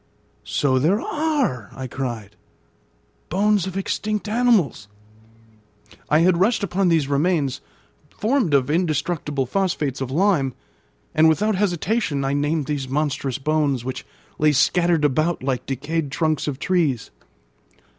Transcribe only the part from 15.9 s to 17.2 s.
trunks of trees.